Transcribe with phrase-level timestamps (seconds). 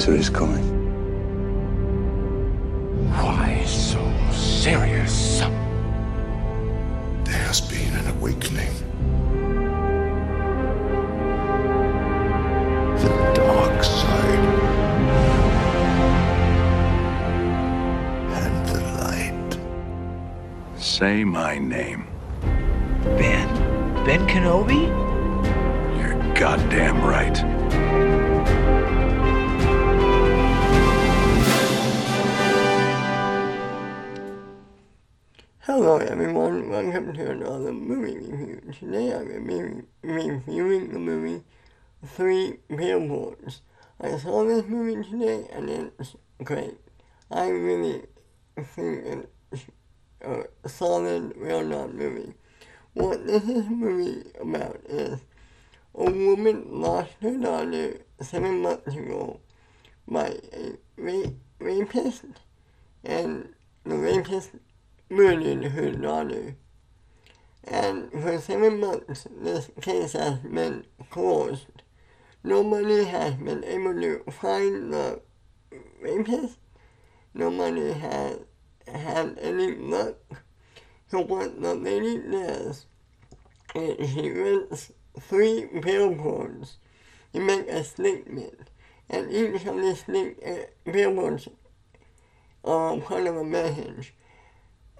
[0.00, 0.64] winter is coming.
[3.12, 4.00] Why so
[4.32, 5.40] serious?
[7.24, 8.72] There has been an awakening.
[12.96, 14.44] The dark side.
[18.40, 19.58] And the light.
[20.78, 22.06] Say my name.
[23.18, 23.48] Ben?
[24.06, 24.86] Ben Kenobi?
[25.98, 28.09] You're goddamn right.
[35.72, 38.60] Hello everyone, welcome to another movie review.
[38.76, 41.44] Today I will be reviewing the movie
[42.04, 43.60] Three Billboards.
[44.00, 46.76] I saw this movie today and it's great.
[47.30, 48.02] I really
[48.60, 49.64] think it's
[50.22, 52.34] a solid, well-done movie.
[52.94, 55.20] What this is movie about is
[55.94, 59.38] a woman lost her daughter seven months ago
[60.08, 62.24] by a rapist
[63.04, 64.50] and the rapist
[65.10, 66.54] murdered her daughter.
[67.64, 71.82] And for seven months, this case has been closed.
[72.42, 75.20] Nobody has been able to find the
[76.00, 76.58] rapist.
[77.34, 78.38] Nobody has
[78.86, 80.16] had any luck.
[81.08, 82.86] So what the lady does
[83.74, 86.78] is she rents three billboards
[87.32, 88.70] to make a statement.
[89.08, 91.48] And each of these uh, billboards
[92.64, 94.14] are part of a message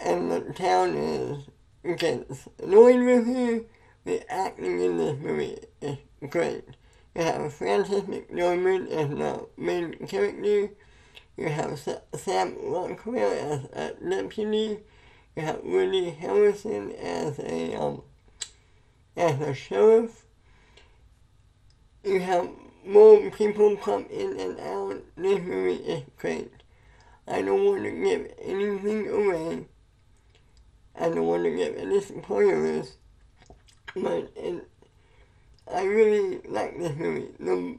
[0.00, 1.44] and the town is
[1.92, 3.60] gets annoyed with her.
[4.04, 6.64] The acting in this movie is great.
[7.14, 10.70] You have Frances McDormand as the main character.
[11.36, 11.78] You have
[12.14, 14.78] Sam Rockwell as a deputy.
[15.36, 18.02] You have Woody Harrelson as a um,
[19.16, 20.24] as a sheriff.
[22.02, 22.48] You have
[22.86, 25.02] more people come in and out.
[25.16, 26.52] This movie is great.
[27.26, 29.66] I don't want to give anything away
[30.98, 32.96] I don't want to give any spoilers,
[33.96, 34.68] but it,
[35.72, 37.28] I really like this movie.
[37.40, 37.78] The,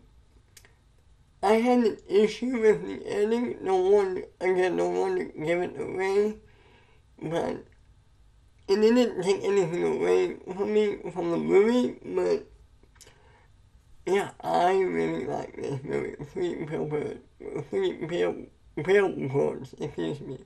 [1.41, 3.57] I had an issue with the ending.
[3.63, 4.75] Don't want again.
[4.75, 6.35] Don't want to give it away,
[7.21, 7.63] but
[8.67, 11.97] it didn't take anything away from me from the movie.
[12.03, 12.45] But
[14.05, 16.15] yeah, I really like this movie.
[16.33, 17.19] Three billboards,
[17.69, 18.35] three bill,
[18.75, 19.73] billboards.
[19.79, 20.39] Excuse me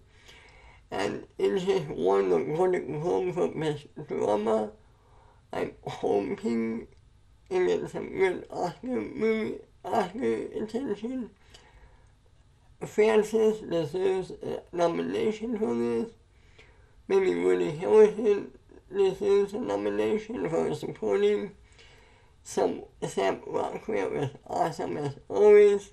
[0.92, 4.72] and it's just one of Golden Globes for Best Drama.
[5.54, 6.88] I'm hoping
[7.50, 11.30] it gets some good Oscar movie, Oscar attention.
[12.86, 16.12] Frances deserves a nomination for this.
[17.08, 18.52] Maybe Woody Harrelson
[18.96, 21.52] deserves a nomination for supporting.
[22.44, 25.92] Some Sam Rockwell is awesome as always.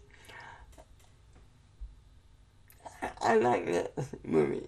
[3.21, 4.63] I like this movie.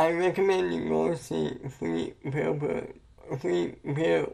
[0.00, 2.98] I recommend you go see Three Billboards.
[3.38, 4.32] Three bill.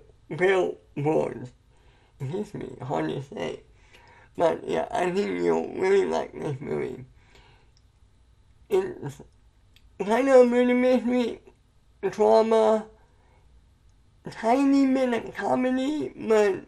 [2.21, 3.63] Excuse me, hard to say.
[4.39, 7.05] But yeah, I think you'll really like this movie.
[8.69, 9.21] It's
[9.99, 11.41] kind of a murder mystery,
[12.11, 12.87] drama,
[14.31, 16.65] tiny bit of comedy, but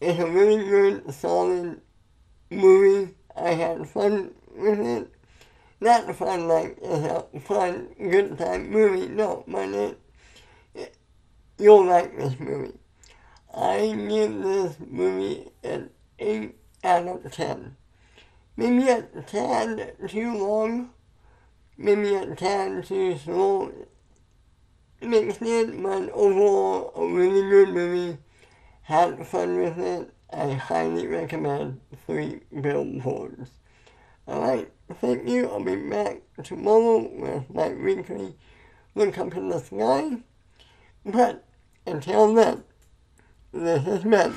[0.00, 1.80] it's a really good, solid
[2.48, 3.12] movie.
[3.36, 5.19] I had fun with it.
[5.80, 9.98] Not a fun like it's a fun, good time movie, no, it,
[10.74, 10.96] it,
[11.58, 12.78] you'll like this movie.
[13.54, 16.54] I give this movie an 8
[16.84, 17.76] out of 10.
[18.56, 20.90] Maybe a tad too long,
[21.78, 23.72] maybe a tad too slow
[25.00, 28.18] mixed in, but overall a really good movie.
[28.82, 30.12] Had fun with it.
[30.32, 33.50] I highly recommend Three Billboards.
[34.28, 35.48] Alright, thank you.
[35.48, 38.34] I'll be back tomorrow with my weekly
[38.94, 40.18] Look Up in the Sky.
[41.04, 41.44] But
[41.86, 42.64] until then,
[43.52, 44.32] this has been